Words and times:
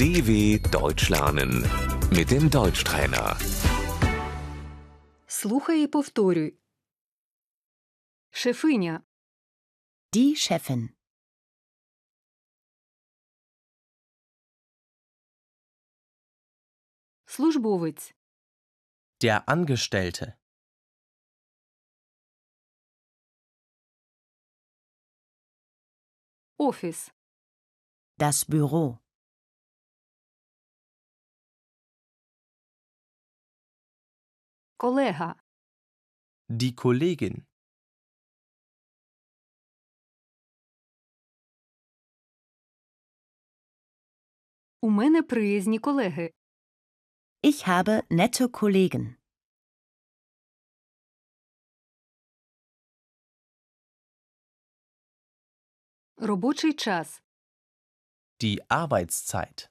DW 0.00 0.58
Deutsch 0.70 1.10
lernen 1.10 1.52
mit 2.10 2.30
dem 2.30 2.48
Deutschtrainer. 2.50 3.36
Слухай 5.26 5.82
і 5.82 5.86
повторюй. 5.86 6.54
Шефиня, 8.30 9.00
Die 10.12 10.34
Chefin. 10.34 10.88
службовець, 17.26 18.14
Der 19.20 19.44
Angestellte. 19.46 20.32
офіс, 26.56 27.10
Das 28.18 28.44
Büro. 28.48 28.98
колега, 34.80 35.34
Die 36.50 36.72
Kollegin. 36.74 37.44
у 44.80 44.90
мене 44.90 45.22
приязні 45.22 45.78
колеги, 45.78 46.30
Ich 47.42 47.68
habe 47.68 48.02
nette 48.10 48.48
Kollegen. 48.48 49.14
робочий 56.16 56.74
час, 56.74 57.22
Die 58.42 58.58
Arbeitszeit. 58.68 59.69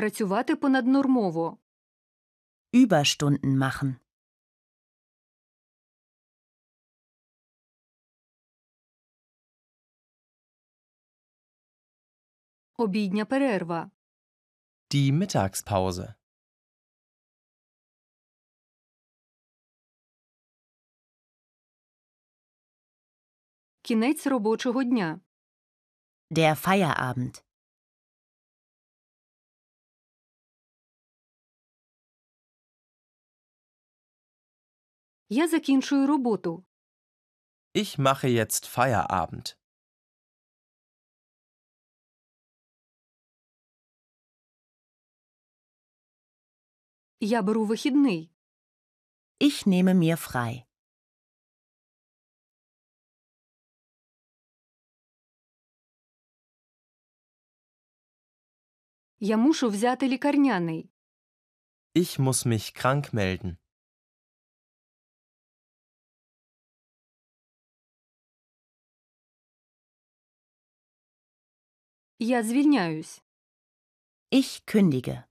працювати 0.00 0.56
понаднормово, 0.56 1.58
Überstunden 2.74 3.56
machen. 3.56 3.96
обідня 12.76 13.24
перерва, 13.24 13.90
Die 14.90 15.12
Mittagspause. 15.12 16.14
кінець 23.82 24.26
робочого 24.26 24.84
дня, 24.84 25.20
Der 26.30 26.66
Feierabend. 26.66 27.42
я 35.30 35.48
закінчую 35.48 36.06
роботу, 36.06 36.64
Ich 37.74 37.98
mache 37.98 38.28
jetzt 38.28 38.64
Feierabend. 38.76 39.56
я 47.20 47.42
беру 47.42 47.64
вихідний, 47.64 48.30
Ich 49.40 49.66
nehme 49.66 49.94
mir 49.94 50.16
frei. 50.16 50.64
я 59.20 59.36
мушу 59.36 59.68
взяти 59.68 60.08
лікарняний, 60.08 60.90
Ich 61.94 62.18
muss 62.18 62.44
mich 62.46 62.74
krank 62.74 63.12
melden. 63.14 63.56
я 72.20 72.42
звільняюсь, 72.42 73.22
Ich 74.32 74.66
kündige. 74.66 75.24